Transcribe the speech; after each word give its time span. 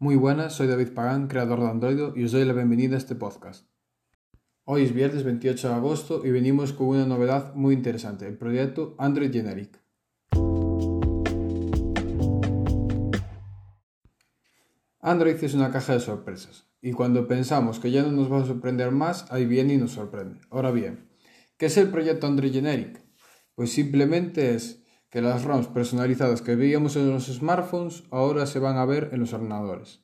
Muy 0.00 0.14
buenas, 0.14 0.54
soy 0.54 0.68
David 0.68 0.92
Pagán, 0.94 1.26
creador 1.26 1.58
de 1.58 1.66
Android, 1.66 1.98
y 2.14 2.22
os 2.22 2.30
doy 2.30 2.44
la 2.44 2.52
bienvenida 2.52 2.94
a 2.94 2.98
este 2.98 3.16
podcast. 3.16 3.66
Hoy 4.62 4.84
es 4.84 4.94
viernes 4.94 5.24
28 5.24 5.70
de 5.70 5.74
agosto 5.74 6.24
y 6.24 6.30
venimos 6.30 6.72
con 6.72 6.86
una 6.86 7.04
novedad 7.04 7.52
muy 7.56 7.74
interesante, 7.74 8.28
el 8.28 8.38
proyecto 8.38 8.94
Android 8.96 9.32
Generic. 9.32 9.82
Android 15.00 15.42
es 15.42 15.54
una 15.54 15.72
caja 15.72 15.94
de 15.94 16.00
sorpresas, 16.00 16.68
y 16.80 16.92
cuando 16.92 17.26
pensamos 17.26 17.80
que 17.80 17.90
ya 17.90 18.04
no 18.04 18.12
nos 18.12 18.32
va 18.32 18.42
a 18.42 18.46
sorprender 18.46 18.92
más, 18.92 19.26
ahí 19.32 19.46
viene 19.46 19.74
y 19.74 19.78
nos 19.78 19.90
sorprende. 19.90 20.38
Ahora 20.50 20.70
bien, 20.70 21.08
¿qué 21.56 21.66
es 21.66 21.76
el 21.76 21.90
proyecto 21.90 22.28
Android 22.28 22.52
Generic? 22.52 23.00
Pues 23.56 23.72
simplemente 23.72 24.54
es 24.54 24.80
que 25.10 25.22
las 25.22 25.44
ROMs 25.44 25.68
personalizadas 25.68 26.42
que 26.42 26.54
veíamos 26.54 26.96
en 26.96 27.10
los 27.10 27.26
smartphones 27.26 28.04
ahora 28.10 28.46
se 28.46 28.58
van 28.58 28.76
a 28.76 28.84
ver 28.84 29.10
en 29.12 29.20
los 29.20 29.32
ordenadores. 29.32 30.02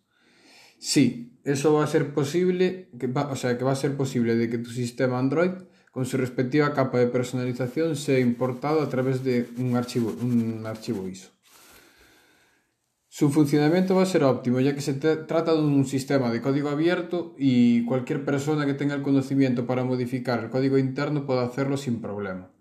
Sí, 0.79 1.39
eso 1.45 1.75
va 1.75 1.85
a 1.85 1.89
ser 1.89 2.15
posible, 2.15 2.91
que 2.99 3.07
o 3.07 3.37
sea, 3.37 3.57
que 3.59 3.65
va 3.65 3.73
a 3.73 3.77
ser 3.77 3.97
posible 3.97 4.37
de 4.37 4.49
que 4.49 4.59
tu 4.59 4.71
sistema 4.71 5.19
Android 5.19 5.53
con 5.93 6.07
su 6.07 6.17
respectiva 6.17 6.73
capa 6.75 6.99
de 6.99 7.07
personalización 7.07 7.97
sea 7.97 8.19
importado 8.19 8.83
a 8.83 8.89
través 8.89 9.23
de 9.23 9.49
un 9.59 9.77
archivo, 9.77 10.13
un 10.21 10.65
archivo 10.67 11.07
ISO. 11.07 11.31
Su 13.09 13.31
funcionamiento 13.31 13.95
va 13.95 14.03
a 14.03 14.07
ser 14.07 14.25
óptimo, 14.25 14.59
ya 14.59 14.75
que 14.75 14.81
se 14.81 14.95
trata 14.95 15.55
de 15.55 15.61
un 15.61 15.87
sistema 15.87 16.33
de 16.33 16.41
código 16.41 16.69
abierto 16.69 17.37
y 17.39 17.85
cualquier 17.85 18.25
persona 18.25 18.67
que 18.67 18.75
tenga 18.75 18.97
el 18.97 19.03
conocimiento 19.03 19.67
para 19.67 19.85
modificar 19.85 20.43
el 20.43 20.51
código 20.51 20.79
interno 20.79 21.25
puede 21.25 21.45
hacerlo 21.45 21.77
sin 21.77 22.01
problema. 22.01 22.54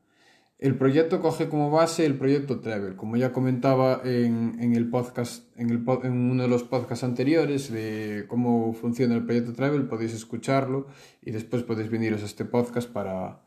El 0.64 0.78
proyecto 0.78 1.20
coge 1.20 1.50
como 1.50 1.70
base 1.70 2.06
el 2.06 2.18
proyecto 2.18 2.62
Treble, 2.62 2.96
como 2.96 3.18
ya 3.18 3.34
comentaba 3.34 4.00
en, 4.06 4.74
el 4.74 4.90
podcast, 4.90 5.44
en, 5.58 5.70
el, 5.70 5.84
en, 6.04 6.14
uno 6.14 6.44
de 6.44 6.48
los 6.48 6.64
podcasts 6.64 7.04
anteriores 7.04 7.70
de 7.70 8.24
cómo 8.30 8.74
funciona 8.74 9.14
el 9.14 9.26
proyecto 9.26 9.52
Treble, 9.52 9.84
podéis 9.84 10.14
escucharlo 10.14 10.88
y 11.22 11.32
después 11.32 11.64
podéis 11.64 11.90
veniros 11.90 12.24
a 12.24 12.28
este 12.28 12.46
podcast 12.46 12.90
para, 12.90 13.42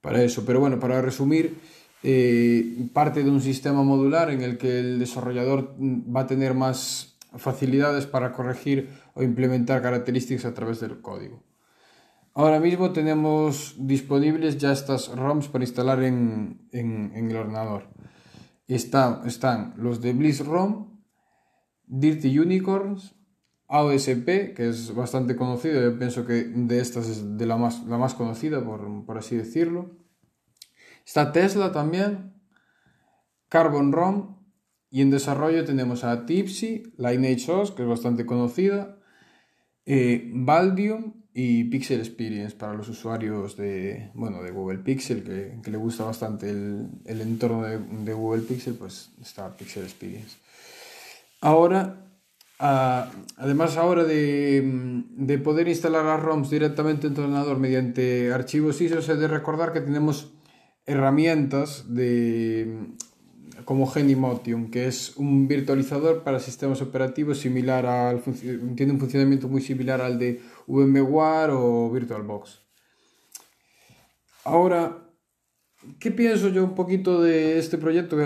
para 0.00 0.22
eso. 0.22 0.44
Pero 0.46 0.60
bueno, 0.60 0.78
para 0.78 1.02
resumir, 1.02 1.56
eh, 2.04 2.88
parte 2.92 3.24
de 3.24 3.30
un 3.30 3.40
sistema 3.40 3.82
modular 3.82 4.30
en 4.30 4.42
el 4.42 4.58
que 4.58 4.78
el 4.78 5.00
desarrollador 5.00 5.74
va 5.80 6.20
a 6.20 6.26
tener 6.28 6.54
más 6.54 7.18
facilidades 7.36 8.06
para 8.06 8.30
corregir 8.30 8.90
o 9.14 9.24
implementar 9.24 9.82
características 9.82 10.44
a 10.44 10.54
través 10.54 10.78
del 10.78 11.00
código. 11.00 11.47
Ahora 12.38 12.60
mismo 12.60 12.92
tenemos 12.92 13.74
disponibles 13.76 14.58
ya 14.58 14.70
estas 14.70 15.08
ROMs 15.08 15.48
para 15.48 15.64
instalar 15.64 16.04
en, 16.04 16.70
el 16.70 17.36
ordenador. 17.36 17.88
están 18.68 19.74
los 19.76 20.00
de 20.00 20.12
Bliss 20.12 20.46
ROM, 20.46 21.00
Dirty 21.88 22.38
Unicorns, 22.38 23.16
AOSP, 23.66 24.54
que 24.54 24.68
es 24.68 24.94
bastante 24.94 25.34
conocido, 25.34 25.82
yo 25.82 25.98
pienso 25.98 26.24
que 26.24 26.44
de 26.44 26.78
estas 26.78 27.08
es 27.08 27.36
de 27.36 27.44
la 27.44 27.56
más, 27.56 27.84
la 27.86 27.98
más 27.98 28.14
conocida, 28.14 28.64
por, 28.64 29.18
así 29.18 29.34
decirlo. 29.34 29.96
Está 31.04 31.32
Tesla 31.32 31.72
también, 31.72 32.34
Carbon 33.48 33.90
ROM, 33.90 34.36
y 34.90 35.02
en 35.02 35.10
desarrollo 35.10 35.64
tenemos 35.64 36.04
a 36.04 36.24
Tipsy, 36.24 36.84
Lineage 36.98 37.50
OS, 37.50 37.72
que 37.72 37.82
es 37.82 37.88
bastante 37.88 38.26
conocida, 38.26 38.96
eh, 39.86 40.30
Valdium 40.32 41.18
y 41.40 41.62
Pixel 41.62 42.00
Experience 42.00 42.56
para 42.56 42.74
los 42.74 42.88
usuarios 42.88 43.56
de, 43.56 44.10
bueno, 44.14 44.42
de 44.42 44.50
Google 44.50 44.78
Pixel, 44.78 45.22
que, 45.22 45.70
le 45.70 45.76
gusta 45.76 46.02
bastante 46.02 46.50
el, 46.50 46.88
el 47.04 47.20
entorno 47.20 47.62
de, 47.62 48.12
Google 48.12 48.42
Pixel, 48.42 48.74
pues 48.74 49.12
está 49.22 49.56
Pixel 49.56 49.84
Experience. 49.84 50.36
Ahora, 51.40 51.94
además 52.58 53.76
ahora 53.76 54.02
de, 54.02 55.04
de, 55.10 55.38
poder 55.38 55.68
instalar 55.68 56.06
las 56.06 56.20
ROMs 56.20 56.50
directamente 56.50 57.06
en 57.06 57.14
tu 57.14 57.20
ordenador 57.20 57.60
mediante 57.60 58.32
archivos 58.32 58.80
ISO, 58.80 59.00
se 59.00 59.14
de 59.14 59.28
recordar 59.28 59.72
que 59.72 59.80
tenemos 59.80 60.32
herramientas 60.86 61.84
de, 61.94 62.96
como 63.68 63.86
Genimotion, 63.86 64.70
que 64.70 64.86
es 64.86 65.14
un 65.18 65.46
virtualizador 65.46 66.22
para 66.22 66.40
sistemas 66.40 66.80
operativos 66.80 67.36
similar 67.36 67.84
al 67.84 68.22
tiene 68.74 68.92
un 68.94 68.98
funcionamiento 68.98 69.46
muy 69.46 69.60
similar 69.60 70.00
al 70.00 70.18
de 70.18 70.40
VMware 70.66 71.50
o 71.50 71.90
VirtualBox. 71.90 72.62
Ahora, 74.44 75.10
¿qué 76.00 76.10
pienso 76.10 76.48
yo 76.48 76.64
un 76.64 76.74
poquito 76.74 77.20
de 77.20 77.58
este 77.58 77.76
proyecto? 77.76 78.16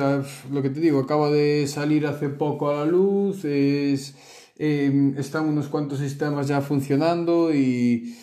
Lo 0.53 0.63
que 0.63 0.71
te 0.71 0.79
digo, 0.79 1.01
acaba 1.01 1.29
de 1.29 1.67
salir 1.67 2.07
hace 2.07 2.29
poco 2.29 2.71
a 2.71 2.75
la 2.75 2.85
luz, 2.85 3.45
es, 3.45 4.15
em, 4.59 5.19
están 5.19 5.49
unos 5.49 5.67
cuantos 5.67 5.99
sistemas 5.99 6.47
ya 6.47 6.61
funcionando 6.61 7.53
y... 7.53 8.17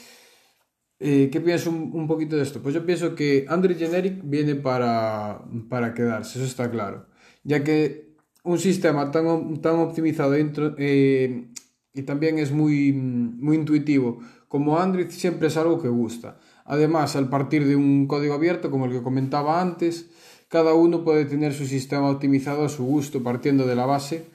Eh, 1.02 1.30
¿Qué 1.32 1.42
pienso 1.42 1.70
un, 1.70 2.08
poquito 2.08 2.38
de 2.38 2.44
esto? 2.44 2.62
Pues 2.62 2.76
yo 2.76 2.86
pienso 2.86 3.16
que 3.16 3.46
Android 3.50 3.78
Generic 3.78 4.22
viene 4.24 4.56
para, 4.56 5.42
para 5.70 5.94
quedarse, 5.94 6.40
eso 6.40 6.48
está 6.48 6.70
claro. 6.72 7.09
Ya 7.44 7.64
que 7.64 8.16
un 8.44 8.60
sistema 8.60 9.12
tan, 9.12 9.62
tan 9.62 9.76
optimizado 9.78 10.36
eh, 10.36 11.52
y 11.94 12.02
también 12.04 12.40
es 12.40 12.52
muy, 12.52 12.92
muy 12.94 13.56
intuitivo 13.56 14.20
como 14.50 14.80
Android 14.80 15.10
siempre 15.10 15.48
es 15.48 15.56
algo 15.56 15.82
que 15.82 15.88
gusta. 15.88 16.40
Además, 16.66 17.16
al 17.16 17.30
partir 17.30 17.66
de 17.66 17.76
un 17.76 18.08
código 18.08 18.34
abierto, 18.34 18.70
como 18.70 18.86
el 18.86 18.92
que 18.92 19.04
comentaba 19.04 19.62
antes, 19.62 20.10
cada 20.50 20.74
uno 20.74 21.06
puede 21.06 21.26
tener 21.26 21.54
su 21.54 21.66
sistema 21.66 22.10
optimizado 22.10 22.66
a 22.66 22.70
su 22.70 22.84
gusto, 22.84 23.24
partiendo 23.24 23.68
de 23.68 23.76
la 23.76 23.86
base 23.86 24.26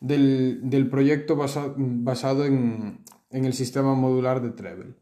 del, 0.00 0.68
del 0.68 0.90
proyecto 0.90 1.36
basado 1.36 2.44
en, 2.44 2.98
en, 3.30 3.44
el 3.44 3.52
sistema 3.52 3.94
modular 3.94 4.42
de 4.42 4.50
Treble. 4.50 4.94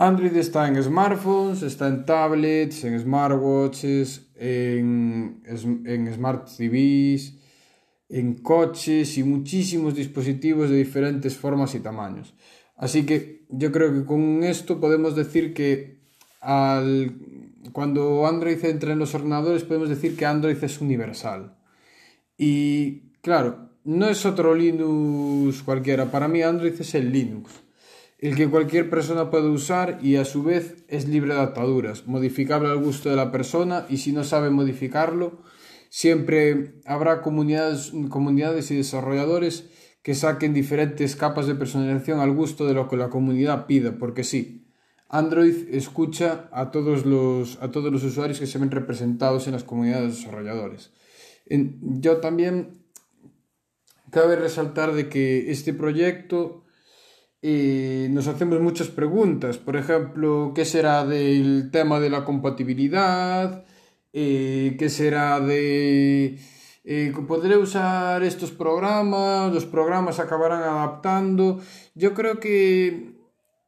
Android 0.00 0.34
está 0.36 0.66
en 0.66 0.82
smartphones, 0.82 1.60
está 1.60 1.86
en 1.86 2.06
tablets, 2.06 2.84
en 2.84 2.98
smartwatches, 2.98 4.30
en, 4.34 5.42
en 5.44 6.14
smart 6.14 6.48
TVs, 6.48 7.34
en 8.08 8.36
coches 8.36 9.18
y 9.18 9.24
muchísimos 9.24 9.94
dispositivos 9.94 10.70
de 10.70 10.76
diferentes 10.76 11.36
formas 11.36 11.74
y 11.74 11.80
tamaños. 11.80 12.34
Así 12.76 13.04
que 13.04 13.44
yo 13.50 13.70
creo 13.72 13.92
que 13.92 14.06
con 14.06 14.42
esto 14.42 14.80
podemos 14.80 15.14
decir 15.14 15.52
que 15.52 16.00
al, 16.40 17.14
cuando 17.72 18.26
Android 18.26 18.64
entra 18.64 18.94
en 18.94 19.00
los 19.00 19.14
ordenadores 19.14 19.64
podemos 19.64 19.90
decir 19.90 20.16
que 20.16 20.24
Android 20.24 20.56
es 20.64 20.80
universal. 20.80 21.58
Y 22.38 23.10
claro, 23.20 23.68
no 23.84 24.08
es 24.08 24.24
otro 24.24 24.54
Linux 24.54 25.62
cualquiera, 25.62 26.10
para 26.10 26.26
mí 26.26 26.40
Android 26.40 26.72
es 26.80 26.94
el 26.94 27.12
Linux, 27.12 27.50
el 28.20 28.36
que 28.36 28.48
cualquier 28.48 28.90
persona 28.90 29.30
puede 29.30 29.48
usar 29.48 29.98
y 30.02 30.16
a 30.16 30.24
su 30.24 30.42
vez 30.42 30.84
es 30.88 31.08
libre 31.08 31.34
de 31.34 31.40
ataduras, 31.40 32.06
modificable 32.06 32.68
al 32.68 32.78
gusto 32.78 33.10
de 33.10 33.16
la 33.16 33.32
persona 33.32 33.86
y 33.88 33.96
si 33.96 34.12
no 34.12 34.24
sabe 34.24 34.50
modificarlo, 34.50 35.42
Siempre 35.90 36.80
habrá 36.86 37.20
comunidades, 37.20 37.92
comunidades 38.10 38.70
y 38.70 38.76
desarrolladores 38.76 39.68
que 40.02 40.14
saquen 40.14 40.54
diferentes 40.54 41.16
capas 41.16 41.48
de 41.48 41.56
personalización 41.56 42.20
al 42.20 42.32
gusto 42.32 42.64
de 42.66 42.74
lo 42.74 42.88
que 42.88 42.96
la 42.96 43.10
comunidad 43.10 43.66
pida, 43.66 43.98
porque 43.98 44.22
sí, 44.22 44.68
Android 45.08 45.68
escucha 45.74 46.48
a 46.52 46.70
todos 46.70 47.04
los, 47.04 47.60
a 47.60 47.72
todos 47.72 47.92
los 47.92 48.04
usuarios 48.04 48.38
que 48.38 48.46
se 48.46 48.58
ven 48.58 48.70
representados 48.70 49.48
en 49.48 49.54
las 49.54 49.64
comunidades 49.64 50.12
de 50.12 50.16
desarrolladores. 50.16 50.92
yo 51.46 52.18
también 52.18 52.84
cabe 54.10 54.36
resaltar 54.36 54.92
de 54.92 55.08
que 55.08 55.50
este 55.50 55.74
proyecto 55.74 56.64
nos 57.42 58.26
hacemos 58.26 58.60
muchas 58.60 58.88
preguntas. 58.88 59.58
Por 59.58 59.76
ejemplo, 59.76 60.52
¿qué 60.54 60.64
será 60.64 61.04
del 61.06 61.70
tema 61.70 62.00
de 62.00 62.10
la 62.10 62.24
compatibilidad? 62.24 63.64
eh, 64.12 64.76
¿qué 64.78 64.88
será 64.88 65.40
de... 65.40 66.38
Eh, 66.82 67.12
¿Podré 67.28 67.56
usar 67.56 68.22
estos 68.22 68.50
programas? 68.50 69.52
¿Los 69.52 69.66
programas 69.66 70.18
acabarán 70.18 70.62
adaptando? 70.62 71.60
Yo 71.94 72.14
creo 72.14 72.40
que 72.40 73.12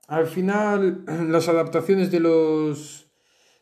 al 0.09 0.27
final 0.27 1.05
las 1.31 1.49
adaptaciones 1.49 2.11
de 2.11 2.21
los, 2.21 3.11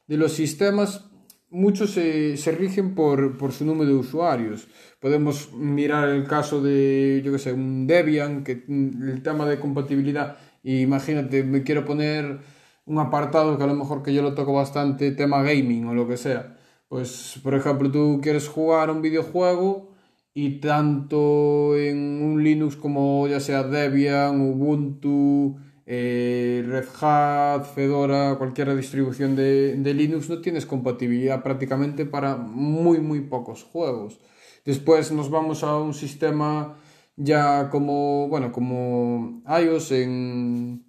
de 0.07 0.17
los 0.17 0.33
sistemas 0.33 1.10
muchos 1.51 1.91
se, 1.91 2.37
se 2.37 2.53
rigen 2.53 2.95
por, 2.95 3.37
por, 3.37 3.53
su 3.53 3.65
número 3.65 3.91
de 3.91 3.97
usuarios. 3.97 4.69
Podemos 5.01 5.53
mirar 5.53 6.09
el 6.09 6.27
caso 6.27 6.63
de, 6.63 7.23
yo 7.25 7.33
que 7.33 7.39
sé, 7.39 7.53
un 7.53 7.87
Debian, 7.87 8.45
que 8.45 8.65
el 8.69 9.23
tema 9.23 9.47
de 9.47 9.59
compatibilidad, 9.59 10.37
imagínate, 10.63 11.43
me 11.45 11.63
quiero 11.63 11.85
poner 11.85 12.41
un 12.87 12.99
apartado 12.99 13.57
que 13.57 13.65
a 13.65 13.67
lo 13.67 13.75
mejor 13.75 14.03
que 14.03 14.15
yo 14.15 14.23
lo 14.23 14.35
toco 14.35 14.53
bastante, 14.53 15.13
tema 15.13 15.43
gaming 15.43 15.87
o 15.87 15.95
lo 15.95 16.09
que 16.09 16.17
sea. 16.17 16.57
Pues, 16.89 17.39
por 17.43 17.55
ejemplo, 17.55 17.91
tú 17.91 18.21
quieres 18.23 18.49
jugar 18.49 18.91
un 18.91 19.03
videojuego 19.03 19.91
y 20.35 20.61
tanto 20.61 21.77
en 21.77 22.23
un 22.23 22.43
Linux 22.43 22.77
como 22.77 23.27
ya 23.29 23.41
sea 23.41 23.63
Debian, 23.65 24.41
Ubuntu, 24.41 25.57
eh, 25.87 26.65
Red 26.67 26.87
Hat, 27.01 27.65
Fedora, 27.75 28.37
cualquier 28.39 28.75
distribución 28.77 29.37
de, 29.37 29.95
Linux, 29.95 30.29
no 30.29 30.41
tienes 30.41 30.67
compatibilidad 30.67 31.43
prácticamente 31.43 32.07
para 32.07 32.37
muy, 32.37 32.99
muy 32.99 33.21
pocos 33.21 33.65
juegos. 33.65 34.21
Después 34.65 35.11
nos 35.13 35.31
vamos 35.31 35.63
a 35.65 35.79
un 35.79 35.95
sistema 35.95 36.77
ya 37.17 37.71
como, 37.71 38.29
bueno, 38.29 38.53
como 38.53 39.43
iOS 39.47 39.93
en, 39.93 40.85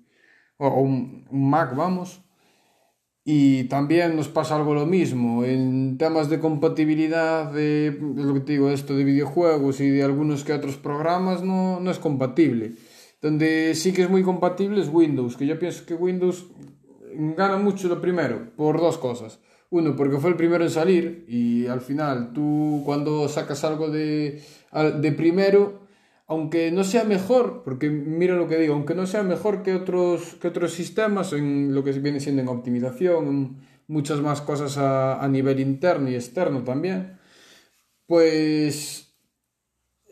o 0.58 0.68
un, 0.82 1.28
Mac, 1.32 1.76
vamos. 1.76 2.22
Y 3.24 3.66
también 3.66 4.16
nos 4.16 4.28
pasa 4.28 4.56
algo 4.56 4.74
lo 4.74 4.86
mismo 4.86 5.46
en 5.46 5.98
temas 5.98 6.30
de 6.30 6.40
compatibilidad 6.40 7.52
de, 7.52 7.96
lo 8.16 8.34
que 8.34 8.54
digo, 8.54 8.70
esto 8.72 8.96
de 8.96 9.04
videojuegos 9.04 9.80
y 9.80 9.90
de 9.90 10.04
algunos 10.04 10.44
que 10.44 10.54
otros 10.54 10.78
programas 10.78 11.44
no, 11.44 11.80
no 11.80 11.92
es 11.92 12.00
compatible. 12.00 12.74
Donde 13.22 13.76
sí 13.76 13.94
que 13.94 14.04
es 14.04 14.10
muy 14.10 14.24
compatible 14.24 14.82
es 14.82 14.90
Windows, 14.90 15.38
que 15.38 15.46
yo 15.46 15.60
pienso 15.60 15.86
que 15.86 15.94
Windows 15.94 16.48
gana 17.14 17.58
mucho 17.58 17.88
lo 17.88 18.02
primero, 18.02 18.52
por 18.56 18.80
dos 18.80 18.98
cosas. 18.98 19.40
Uno, 19.70 19.96
porque 19.96 20.18
fue 20.18 20.32
el 20.32 20.36
primero 20.36 20.64
en 20.64 20.70
salir 20.70 21.26
y 21.30 21.68
al 21.68 21.80
final 21.82 22.34
tú 22.34 22.82
cuando 22.84 23.30
sacas 23.30 23.64
algo 23.64 23.90
de, 23.90 24.42
de 25.00 25.12
primero, 25.14 25.88
aunque 26.28 26.72
no 26.72 26.84
sea 26.84 27.06
mejor, 27.06 27.62
porque 27.64 27.90
mira 27.90 28.36
lo 28.36 28.48
que 28.48 28.58
digo, 28.58 28.74
aunque 28.74 28.96
no 28.96 29.06
sea 29.06 29.24
mejor 29.24 29.64
que 29.64 29.74
otros, 29.74 30.36
que 30.42 30.50
otros 30.50 30.74
sistemas 30.74 31.32
en 31.32 31.74
lo 31.74 31.84
que 31.84 31.92
viene 31.94 32.20
siendo 32.20 32.42
en 32.42 32.50
optimización, 32.50 33.58
muchas 33.88 34.20
más 34.20 34.42
cosas 34.42 34.78
a, 34.78 35.24
a 35.24 35.28
nivel 35.30 35.60
interno 35.60 36.10
y 36.10 36.16
externo 36.16 36.64
también, 36.64 37.18
pues 38.08 39.11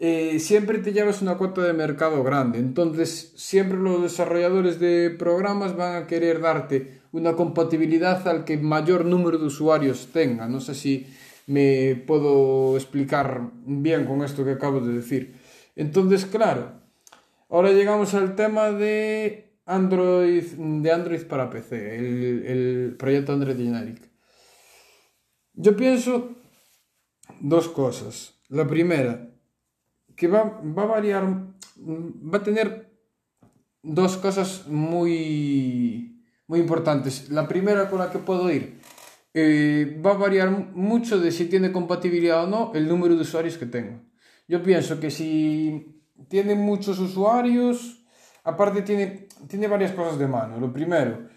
eh, 0.01 0.39
siempre 0.39 0.77
te 0.79 0.93
llevas 0.93 1.21
una 1.21 1.37
cuota 1.37 1.61
de 1.61 1.73
mercado 1.73 2.23
grande. 2.23 2.57
Entonces, 2.57 3.33
siempre 3.35 3.77
los 3.77 4.01
desarrolladores 4.01 4.79
de 4.79 5.09
programas 5.09 5.75
van 5.75 6.01
a 6.01 6.07
querer 6.07 6.39
darte 6.39 7.01
una 7.11 7.33
compatibilidad 7.33 8.25
al 8.27 8.45
que 8.45 8.57
mayor 8.57 9.03
número 9.03 9.37
de 9.37 9.45
usuarios 9.45 10.07
tenga. 10.13 10.47
No 10.47 10.61
sé 10.61 10.73
si 10.73 11.05
me 11.47 11.95
puedo 12.07 12.77
explicar 12.77 13.51
bien 13.65 14.05
con 14.05 14.23
esto 14.23 14.45
que 14.45 14.51
acabo 14.51 14.79
de 14.79 14.93
decir. 14.93 15.35
Entonces, 15.75 16.25
claro, 16.25 16.79
ahora 17.49 17.73
llegamos 17.73 18.13
al 18.13 18.35
tema 18.35 18.71
de 18.71 19.57
Android, 19.65 20.43
de 20.43 20.91
Android 20.93 21.23
para 21.23 21.49
PC, 21.49 21.97
el, 21.97 22.45
el 22.45 22.95
proyecto 22.97 23.33
Android 23.33 23.57
Generic. 23.57 24.09
Yo 25.55 25.75
pienso 25.75 26.37
dos 27.41 27.67
cosas. 27.67 28.35
La 28.47 28.65
primera, 28.65 29.29
que 30.19 30.27
va, 30.27 30.43
va 30.77 30.83
a 30.83 30.85
variar, 30.85 31.23
va 31.23 32.37
a 32.37 32.43
tener 32.43 32.91
dos 33.81 34.17
cosas 34.17 34.67
muy, 34.67 36.25
muy 36.45 36.59
importantes. 36.59 37.29
La 37.29 37.47
primera 37.47 37.89
con 37.89 37.99
la 37.99 38.11
que 38.11 38.19
puedo 38.19 38.51
ir 38.51 38.81
eh, 39.33 39.97
va 40.05 40.11
a 40.11 40.17
variar 40.17 40.51
mucho 40.51 41.19
de 41.19 41.31
si 41.31 41.45
tiene 41.45 41.71
compatibilidad 41.71 42.43
o 42.43 42.47
no 42.47 42.71
el 42.75 42.89
número 42.89 43.15
de 43.15 43.21
usuarios 43.21 43.57
que 43.57 43.65
tengo. 43.65 44.01
Yo 44.45 44.61
pienso 44.61 44.99
que 44.99 45.09
si 45.09 46.03
tiene 46.27 46.53
muchos 46.53 46.99
usuarios, 46.99 48.03
aparte 48.43 48.81
tiene, 48.81 49.29
tiene 49.47 49.67
varias 49.67 49.93
cosas 49.93 50.19
de 50.19 50.27
mano. 50.27 50.59
Lo 50.59 50.73
primero, 50.73 51.29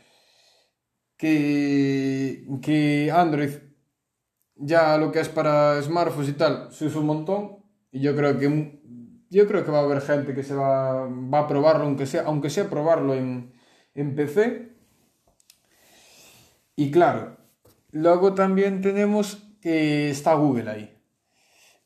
que, 1.17 2.45
que 2.61 3.13
Android 3.15 3.51
ya 4.57 4.99
lo 4.99 5.13
que 5.13 5.21
es 5.21 5.29
para 5.29 5.81
smartphones 5.81 6.31
y 6.31 6.33
tal 6.33 6.73
se 6.73 6.87
usa 6.87 7.01
un 7.01 7.07
montón 7.07 7.62
yo 7.93 8.17
creo 8.17 8.39
que 8.39 8.81
yo 9.33 9.49
creo 9.49 9.65
que 9.65 9.71
va 9.71 9.79
a 9.81 9.85
haber 9.85 10.03
gente 10.03 10.35
que 10.35 10.43
se 10.43 10.55
va, 10.55 11.07
va 11.07 11.41
a 11.41 11.49
probarlo, 11.49 11.85
aunque 11.85 12.05
sea, 12.05 12.25
aunque 12.27 12.51
sea 12.51 12.69
probarlo 12.69 13.15
en, 13.15 13.53
en 13.95 14.15
PC. 14.15 14.73
Y 16.77 16.91
claro, 16.91 17.39
luego 17.93 18.35
también 18.35 18.83
tenemos 18.83 19.43
que 19.63 20.11
está 20.11 20.35
Google 20.35 20.71
ahí. 20.71 20.99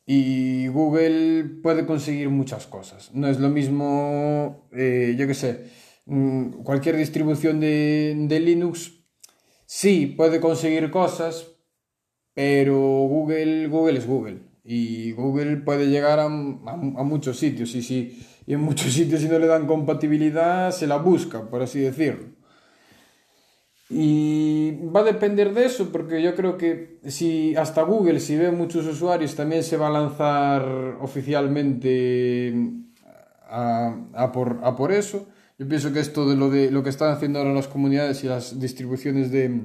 Y 0.05 0.67
Google 0.69 1.45
puede 1.63 1.87
conseguir 1.87 2.31
muchas 2.31 2.67
cosas. 2.67 3.15
No 3.15 3.29
es 3.29 3.39
lo 3.39 3.49
mismo, 3.49 4.69
eh, 4.73 5.15
yo 5.17 5.29
qué 5.29 5.35
sé, 5.35 5.71
mm, 6.07 6.63
cualquier 6.65 6.97
distribución 6.97 7.61
de, 7.61 8.15
de 8.29 8.41
Linux 8.41 9.05
sí 9.67 10.07
puede 10.07 10.41
conseguir 10.41 10.91
cosas, 10.91 11.47
pero 12.35 12.77
Google, 12.77 13.69
Google 13.69 13.99
es 13.99 14.07
Google 14.07 14.56
y 14.67 15.13
Google 15.13 15.59
puede 15.59 15.89
llegar 15.89 16.19
a, 16.19 16.25
a, 16.25 16.29
muchos 16.29 17.39
sitios 17.39 17.75
y, 17.77 17.83
si, 17.83 18.27
y 18.47 18.55
en 18.55 18.61
muchos 18.61 18.93
sitios 18.93 19.21
si 19.21 19.29
no 19.29 19.39
le 19.39 19.47
dan 19.47 19.67
compatibilidad 19.67 20.73
se 20.73 20.87
la 20.87 20.97
busca, 20.97 21.49
por 21.49 21.63
así 21.63 21.81
decirlo. 21.81 22.37
Y 23.89 24.73
va 24.93 25.01
a 25.01 25.05
depender 25.05 25.55
de 25.55 25.67
eso, 25.67 25.93
porque 25.93 26.21
yo 26.21 26.35
creo 26.35 26.59
que 26.59 26.99
si 27.07 27.55
hasta 27.55 27.83
Google, 27.83 28.19
si 28.19 28.37
ve 28.37 28.51
muchos 28.51 28.85
usuarios, 28.85 29.37
también 29.37 29.63
se 29.63 29.77
va 29.77 29.87
a 29.87 29.91
lanzar 29.91 30.97
oficialmente 31.01 32.53
a, 33.49 33.97
a, 34.13 34.33
por, 34.33 34.59
a 34.65 34.75
por 34.75 34.91
eso. 34.91 35.29
Yo 35.57 35.69
pienso 35.69 35.93
que 35.93 36.01
esto 36.01 36.29
de 36.29 36.35
lo, 36.35 36.51
de 36.51 36.73
lo 36.73 36.83
que 36.83 36.91
están 36.91 37.13
haciendo 37.13 37.39
ahora 37.39 37.55
las 37.55 37.69
comunidades 37.69 38.25
y 38.25 38.27
las 38.27 38.59
distribuciones 38.59 39.31
de, 39.31 39.63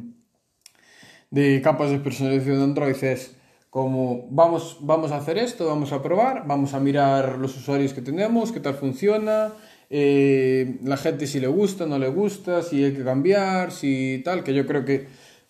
de 1.32 1.62
capas 1.64 1.90
de 1.90 1.98
personalización 1.98 2.58
de 2.58 2.64
Android 2.64 3.04
es 3.04 3.36
como 3.72 4.28
vamos, 4.30 4.80
vamos 4.82 5.14
a 5.14 5.18
hacer 5.18 5.38
esto, 5.38 5.66
vamos 5.66 5.94
a 5.94 6.04
probar, 6.04 6.46
vamos 6.46 6.74
a 6.74 6.82
mirar 6.82 7.38
los 7.38 7.56
usuarios 7.56 7.94
que 7.94 8.02
tenemos, 8.02 8.52
qué 8.52 8.60
tal 8.60 8.76
funciona, 8.76 9.54
eh, 9.90 10.78
la 10.84 10.98
gente 10.98 11.26
si 11.26 11.40
le 11.40 11.48
gusta, 11.48 11.86
no 11.86 11.98
le 11.98 12.10
gusta, 12.10 12.64
si 12.64 12.84
hay 12.84 12.94
que 12.94 13.06
cambiar, 13.06 13.72
si 13.72 14.22
tal, 14.26 14.44
que 14.44 14.54
yo 14.54 14.68
creo 14.68 14.84
que 14.84 15.08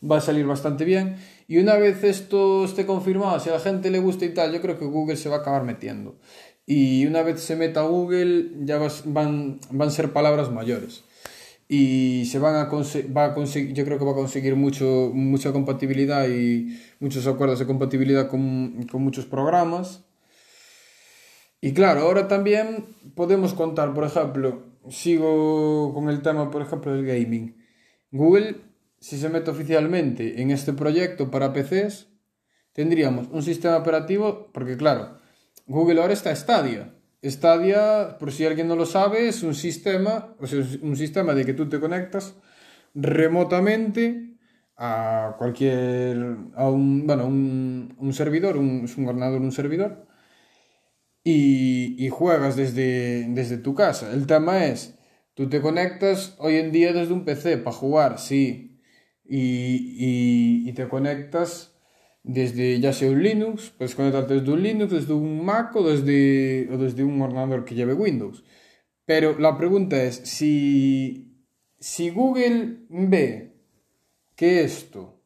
va 0.10 0.18
a 0.18 0.22
salir 0.22 0.46
bastante 0.46 0.86
bien. 0.86 1.16
Y 1.48 1.58
una 1.58 1.76
vez 1.78 2.04
esto 2.04 2.64
esté 2.64 2.86
confirmado, 2.86 3.40
si 3.40 3.50
a 3.50 3.54
la 3.54 3.60
gente 3.60 3.90
le 3.90 3.98
gusta 3.98 4.24
y 4.24 4.34
tal, 4.36 4.54
yo 4.54 4.62
creo 4.62 4.78
que 4.78 4.86
Google 4.86 5.18
se 5.18 5.28
va 5.28 5.38
a 5.38 5.40
acabar 5.40 5.64
metiendo. 5.64 6.20
Y 6.68 7.08
una 7.08 7.24
vez 7.24 7.42
se 7.42 7.56
meta 7.56 7.82
Google, 7.82 8.52
ya 8.66 8.78
van, 9.06 9.60
van 9.72 9.88
a 9.88 9.92
ser 9.92 10.14
palabras 10.14 10.52
mayores 10.52 11.04
y 11.74 12.26
se 12.26 12.38
van 12.38 12.56
a, 12.56 12.66
va 12.66 13.26
a 13.28 13.34
conseguir, 13.34 13.74
yo 13.74 13.86
creo 13.86 13.98
que 13.98 14.04
va 14.04 14.12
a 14.12 14.16
conseguir 14.16 14.58
mucho, 14.58 15.10
mucha 15.14 15.54
compatibilidad 15.54 16.28
y 16.28 16.78
muchos 17.00 17.26
acuerdos 17.28 17.60
de 17.60 17.66
compatibilidad 17.66 18.28
con, 18.28 18.86
con 18.92 19.02
muchos 19.02 19.26
programas. 19.26 20.04
Y 21.62 21.72
claro, 21.72 22.02
ahora 22.02 22.28
también 22.28 22.88
podemos 23.16 23.54
contar, 23.54 23.94
por 23.94 24.04
ejemplo, 24.04 24.66
sigo 24.90 25.94
con 25.94 26.10
el 26.10 26.22
tema, 26.22 26.52
por 26.52 26.62
ejemplo, 26.62 26.92
del 26.92 27.06
gaming. 27.06 27.56
Google, 28.12 28.58
si 29.00 29.18
se 29.18 29.30
mete 29.30 29.50
oficialmente 29.50 30.42
en 30.42 30.52
este 30.52 30.74
proyecto 30.74 31.32
para 31.32 31.54
PCs, 31.54 32.10
tendríamos 32.74 33.30
un 33.32 33.44
sistema 33.44 33.78
operativo, 33.78 34.50
porque 34.52 34.76
claro, 34.76 35.20
Google 35.68 36.02
ahora 36.02 36.12
está 36.12 36.36
Stadia, 36.36 36.94
Stadia, 37.24 38.18
por 38.20 38.32
si 38.32 38.46
alguien 38.46 38.68
no 38.68 38.76
lo 38.76 38.86
sabe, 38.86 39.28
es 39.28 39.44
un 39.44 39.54
sistema, 39.54 40.36
un 40.82 40.96
sistema 40.98 41.34
de 41.36 41.46
que 41.46 41.54
tú 41.54 41.70
te 41.70 41.80
conectas 41.80 42.36
remotamente 42.96 44.38
a 44.78 45.36
cualquier, 45.38 46.18
a 46.56 46.70
un, 46.70 47.06
bueno, 47.06 47.28
un, 47.28 47.96
un 48.00 48.14
servidor, 48.14 48.58
un, 48.58 48.86
es 48.86 48.98
un 48.98 49.08
ordenador, 49.08 49.42
un 49.42 49.52
servidor, 49.52 50.08
y, 51.24 52.10
juegas 52.10 52.56
desde, 52.56 53.28
desde 53.30 53.58
tu 53.58 53.76
casa. 53.76 54.12
El 54.12 54.26
tema 54.28 54.66
es, 54.66 54.98
tú 55.36 55.50
te 55.50 55.62
conectas 55.62 56.36
hoy 56.40 56.56
en 56.58 56.72
día 56.72 56.94
desde 56.94 57.14
un 57.14 57.26
PC 57.26 57.58
para 57.58 57.76
jugar, 57.76 58.20
sí, 58.20 58.82
y 59.24 60.72
te 60.74 60.88
conectas 60.90 61.71
desde 62.24 62.80
ya 62.80 62.94
sea 62.94 63.10
un 63.10 63.24
Linux, 63.24 63.72
puedes 63.78 63.96
conectarte 63.96 64.36
desde 64.36 64.52
un 64.52 64.62
Linux, 64.62 64.92
desde 64.92 65.14
un 65.14 65.44
Mac 65.44 65.76
o 65.76 65.90
desde, 65.90 66.66
desde 66.78 67.04
un 67.04 67.22
ordenador 67.22 67.66
que 67.66 67.76
lleve 67.76 67.94
Windows. 67.94 68.44
Pero 69.06 69.38
la 69.40 69.58
pregunta 69.58 70.02
es, 70.02 70.22
si, 70.24 71.36
si 71.80 72.10
Google 72.12 72.86
ve 72.90 73.56
que 74.36 74.64
esto 74.64 75.22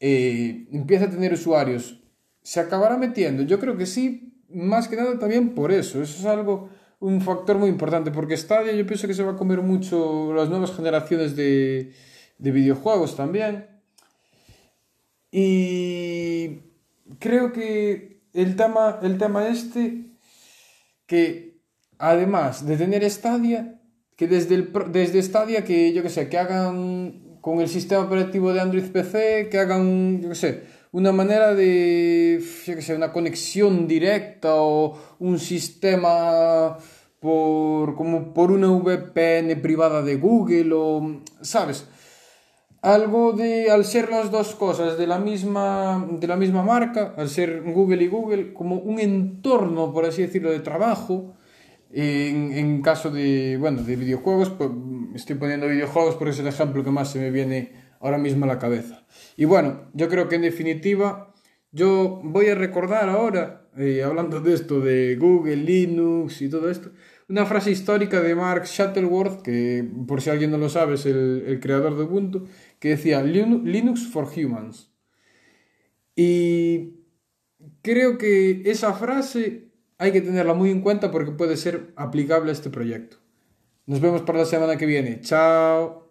eh, 0.00 0.66
empieza 0.72 1.06
a 1.06 1.10
tener 1.10 1.32
usuarios, 1.32 2.02
¿se 2.42 2.60
acabará 2.60 2.96
metiendo? 2.98 3.42
Yo 3.44 3.58
creo 3.58 3.76
que 3.76 3.86
sí, 3.86 4.42
más 4.48 4.88
que 4.88 4.96
nada 4.96 5.18
también 5.18 5.54
por 5.54 5.72
eso. 5.72 6.02
Eso 6.02 6.18
es 6.18 6.26
algo, 6.26 6.68
un 6.98 7.20
factor 7.20 7.56
muy 7.58 7.68
importante, 7.68 8.10
porque 8.10 8.36
Stadia 8.36 8.72
yo 8.72 8.86
pienso 8.86 9.06
que 9.06 9.14
se 9.14 9.22
va 9.22 9.32
a 9.32 9.36
comer 9.36 9.62
mucho 9.62 10.34
las 10.34 10.48
nuevas 10.48 10.74
generaciones 10.74 11.36
de, 11.36 11.92
de 12.38 12.50
videojuegos 12.50 13.16
también. 13.16 13.75
Y 15.38 16.62
creo 17.18 17.52
que 17.52 18.22
el 18.32 18.56
tema, 18.56 19.00
el 19.02 19.18
tema 19.18 19.46
este, 19.48 20.06
que 21.04 21.60
además 21.98 22.64
de 22.66 22.78
tener 22.78 23.04
Stadia, 23.10 23.78
que 24.16 24.28
desde, 24.28 24.54
el, 24.54 24.72
desde 24.92 25.22
Stadia, 25.22 25.62
que 25.62 25.92
yo 25.92 26.02
que 26.02 26.08
sé, 26.08 26.30
que 26.30 26.38
hagan 26.38 27.38
con 27.42 27.60
el 27.60 27.68
sistema 27.68 28.04
operativo 28.04 28.54
de 28.54 28.62
Android 28.62 28.90
PC, 28.90 29.50
que 29.50 29.58
hagan, 29.58 30.22
yo 30.22 30.30
que 30.30 30.36
sé, 30.36 30.62
una 30.92 31.12
manera 31.12 31.52
de, 31.54 32.42
yo 32.64 32.74
que 32.74 32.80
sé, 32.80 32.94
una 32.94 33.12
conexión 33.12 33.86
directa 33.86 34.54
o 34.54 34.98
un 35.18 35.38
sistema 35.38 36.78
por, 37.20 37.94
como 37.94 38.32
por 38.32 38.50
una 38.50 38.68
VPN 38.68 39.60
privada 39.60 40.00
de 40.00 40.16
Google 40.16 40.72
o, 40.72 41.20
¿sabes? 41.42 41.86
Algo 42.94 43.32
de, 43.32 43.70
al 43.70 43.84
ser 43.84 44.10
las 44.10 44.30
dos 44.30 44.54
cosas 44.54 44.96
de 44.96 45.06
la 45.06 45.18
misma, 45.18 46.06
de 46.20 46.26
la 46.26 46.36
misma 46.36 46.62
marca, 46.62 47.14
al 47.16 47.28
ser 47.28 47.62
Google 47.62 48.02
y 48.04 48.08
Google, 48.08 48.52
como 48.52 48.76
un 48.76 49.00
entorno, 49.00 49.92
por 49.92 50.04
así 50.04 50.22
decirlo, 50.22 50.50
de 50.50 50.60
trabajo, 50.60 51.16
En, 52.08 52.52
en 52.52 52.82
caso 52.82 53.10
de, 53.10 53.56
bueno, 53.58 53.82
de 53.82 53.94
videojuegos, 53.96 54.50
pues, 54.50 54.70
estoy 55.14 55.36
poniendo 55.36 55.68
videojuegos 55.68 56.16
porque 56.16 56.32
es 56.34 56.40
el 56.40 56.48
ejemplo 56.48 56.82
que 56.84 56.90
más 56.90 57.12
se 57.12 57.20
me 57.20 57.30
viene 57.30 57.58
ahora 58.00 58.18
mismo 58.18 58.44
a 58.44 58.48
la 58.48 58.58
cabeza. 58.58 59.06
Y 59.36 59.44
bueno, 59.46 59.68
yo 59.94 60.08
creo 60.08 60.26
que 60.28 60.36
en 60.36 60.42
definitiva, 60.42 61.32
yo 61.72 62.20
voy 62.24 62.46
a 62.48 62.54
recordar 62.54 63.08
ahora, 63.08 63.68
eh, 63.78 64.02
hablando 64.02 64.40
de 64.40 64.52
esto, 64.52 64.80
de 64.80 65.16
Google, 65.16 65.56
Linux 65.56 66.42
y 66.42 66.48
todo 66.50 66.68
esto, 66.68 66.90
una 67.28 67.46
frase 67.46 67.70
histórica 67.70 68.20
de 68.20 68.34
Mark 68.34 68.64
Shuttleworth, 68.66 69.42
que 69.42 69.84
por 70.08 70.20
si 70.20 70.30
alguien 70.30 70.50
no 70.50 70.58
lo 70.58 70.68
sabe 70.68 70.94
es 70.94 71.06
el, 71.06 71.44
el 71.46 71.60
creador 71.60 71.96
de 71.96 72.02
Ubuntu, 72.02 72.46
que 72.78 72.90
decía 72.90 73.22
Linux 73.22 74.06
for 74.08 74.26
Humans. 74.26 74.90
Y 76.14 76.94
creo 77.82 78.18
que 78.18 78.62
esa 78.66 78.94
frase 78.94 79.68
hay 79.98 80.12
que 80.12 80.20
tenerla 80.20 80.54
muy 80.54 80.70
en 80.70 80.82
cuenta 80.82 81.10
porque 81.10 81.32
puede 81.32 81.56
ser 81.56 81.92
aplicable 81.96 82.50
a 82.50 82.52
este 82.52 82.70
proyecto. 82.70 83.18
Nos 83.86 84.00
vemos 84.00 84.22
para 84.22 84.40
la 84.40 84.44
semana 84.44 84.76
que 84.76 84.86
viene. 84.86 85.20
Chao. 85.20 86.05